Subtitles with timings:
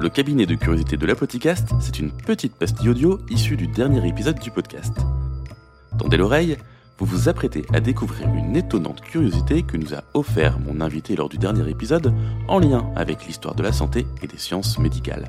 [0.00, 4.38] Le cabinet de curiosité de l'Apoticast, c'est une petite pastille audio issue du dernier épisode
[4.38, 4.96] du podcast.
[5.98, 6.56] Tendez l'oreille,
[6.96, 11.28] vous vous apprêtez à découvrir une étonnante curiosité que nous a offert mon invité lors
[11.28, 12.14] du dernier épisode
[12.48, 15.28] en lien avec l'histoire de la santé et des sciences médicales.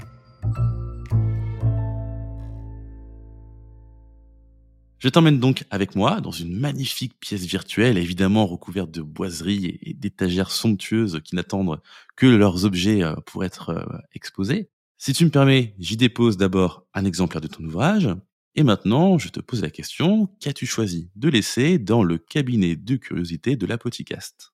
[5.02, 9.96] Je t'emmène donc avec moi dans une magnifique pièce virtuelle, évidemment recouverte de boiseries et
[9.96, 11.82] d'étagères somptueuses qui n'attendent
[12.16, 14.70] que leurs objets euh, pour être euh, exposés.
[15.00, 18.10] Si tu me permets, j'y dépose d'abord un exemplaire de ton ouvrage.
[18.54, 22.96] Et maintenant, je te pose la question, qu'as-tu choisi de laisser dans le cabinet de
[22.96, 24.54] curiosité de l'Apoticast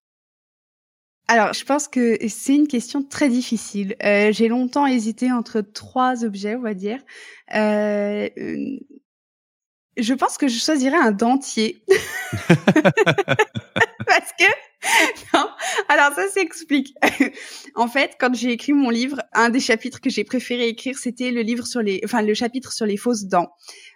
[1.30, 3.98] alors, je pense que c'est une question très difficile.
[4.02, 7.00] Euh, j'ai longtemps hésité entre trois objets, on va dire.
[9.98, 11.84] Je pense que je choisirais un dentier.
[14.08, 14.46] Parce que
[15.34, 15.48] non.
[15.90, 16.94] Alors ça s'explique.
[17.76, 21.32] en fait, quand j'ai écrit mon livre, un des chapitres que j'ai préféré écrire, c'était
[21.32, 23.50] le livre sur les, enfin le chapitre sur les fausses dents.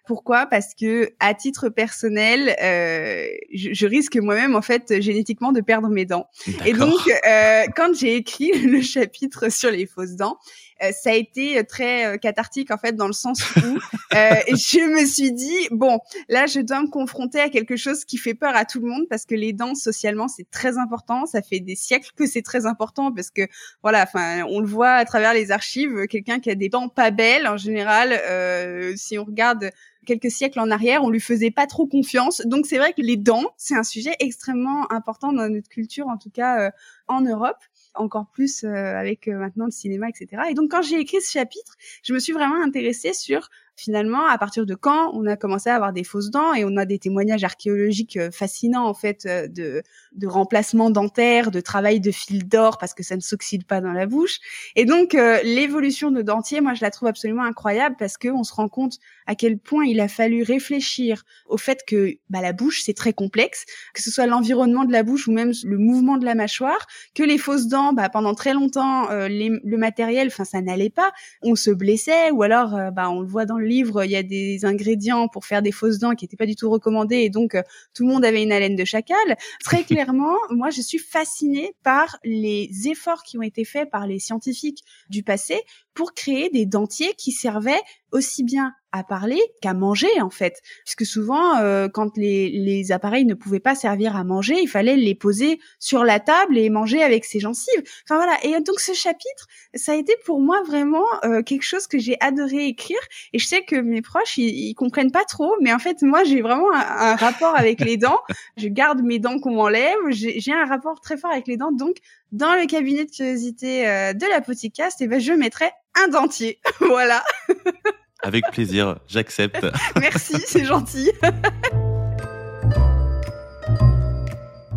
[0.06, 0.46] Pourquoi?
[0.46, 5.90] Parce que à titre personnel, euh, je, je, risque moi-même en fait génétiquement de perdre
[5.90, 6.28] mes dents.
[6.66, 10.38] Et donc, euh, quand j'ai écrit le chapitre sur les fausses dents,
[10.84, 13.78] euh, ça a été très euh, cathartique en fait dans le sens où
[14.16, 18.18] euh, je me suis dit bon là je dois me confronter à quelque chose qui
[18.18, 21.26] fait peur à tout le monde parce que les dents socialement c'est très important.
[21.26, 23.44] Ça fait des siècles que c'est très important parce que
[23.84, 27.12] voilà enfin on le voit à travers les archives quelqu'un qui a des dents pas
[27.12, 29.70] belles en général euh, si on regarde
[30.06, 32.42] quelques siècles en arrière, on lui faisait pas trop confiance.
[32.46, 36.18] Donc c'est vrai que les dents, c'est un sujet extrêmement important dans notre culture, en
[36.18, 36.72] tout cas
[37.08, 37.58] en Europe
[37.96, 40.44] encore plus euh, avec euh, maintenant le cinéma, etc.
[40.50, 44.38] Et donc quand j'ai écrit ce chapitre, je me suis vraiment intéressée sur finalement, à
[44.38, 47.00] partir de quand on a commencé à avoir des fausses dents et on a des
[47.00, 49.82] témoignages archéologiques euh, fascinants en fait euh, de,
[50.14, 53.94] de remplacement dentaire, de travail de fil d'or parce que ça ne s'oxyde pas dans
[53.94, 54.40] la bouche.
[54.76, 58.44] Et donc euh, l'évolution de dentier, moi je la trouve absolument incroyable parce que on
[58.44, 62.54] se rend compte à quel point il a fallu réfléchir au fait que bah, la
[62.54, 66.18] bouche c'est très complexe, que ce soit l'environnement de la bouche ou même le mouvement
[66.18, 70.62] de la mâchoire, que les fausses dents, bah, pendant très longtemps le matériel, enfin ça
[70.62, 71.12] n'allait pas,
[71.42, 74.24] on se blessait ou alors bah, on le voit dans le livre, il y a
[74.24, 77.56] des ingrédients pour faire des fausses dents qui n'étaient pas du tout recommandés et donc
[77.56, 77.62] euh,
[77.94, 79.38] tout le monde avait une haleine de chacal.
[79.64, 84.20] Très clairement, moi, je suis fascinée par les efforts qui ont été faits par les
[84.20, 85.62] scientifiques du passé
[85.94, 91.06] pour créer des dentiers qui servaient aussi bien à parler qu'à manger en fait, puisque
[91.06, 95.16] souvent euh, quand les, les, appareils ne pouvaient pas servir à manger, il fallait les
[95.16, 97.84] poser sur la table et manger avec ses gencives.
[98.06, 98.38] Enfin voilà.
[98.44, 102.18] Et donc ce chapitre, ça a été pour moi vraiment euh, quelque chose que j'ai
[102.20, 103.00] adoré écrire.
[103.32, 106.42] Et je sais que mes proches ils, comprennent pas trop, mais en fait moi j'ai
[106.42, 108.20] vraiment un, rapport avec les dents.
[108.58, 109.98] Je garde mes dents qu'on m'enlève.
[110.10, 111.72] J'ai un rapport très fort avec les dents.
[111.72, 111.96] Donc
[112.32, 116.08] dans le cabinet de curiosité euh, de la podcast, et eh ben je mettrai un
[116.10, 116.60] dentier.
[116.80, 117.24] voilà.
[118.24, 119.66] Avec plaisir, j'accepte.
[120.00, 121.12] Merci, c'est gentil.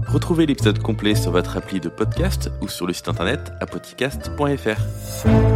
[0.09, 5.54] Retrouvez l'épisode complet sur votre appli de podcast ou sur le site internet apodcast.fr.